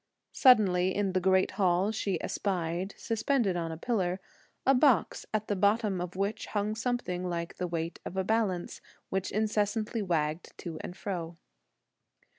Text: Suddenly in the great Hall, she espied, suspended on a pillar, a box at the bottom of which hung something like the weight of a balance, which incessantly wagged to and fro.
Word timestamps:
Suddenly 0.33 0.95
in 0.95 1.13
the 1.13 1.19
great 1.19 1.51
Hall, 1.51 1.91
she 1.91 2.19
espied, 2.23 2.95
suspended 2.97 3.55
on 3.55 3.71
a 3.71 3.77
pillar, 3.77 4.19
a 4.65 4.73
box 4.73 5.27
at 5.31 5.47
the 5.47 5.55
bottom 5.55 6.01
of 6.01 6.15
which 6.15 6.47
hung 6.47 6.73
something 6.73 7.23
like 7.29 7.57
the 7.57 7.67
weight 7.67 7.99
of 8.03 8.17
a 8.17 8.23
balance, 8.23 8.81
which 9.09 9.29
incessantly 9.31 10.01
wagged 10.01 10.57
to 10.57 10.79
and 10.79 10.97
fro. 10.97 11.37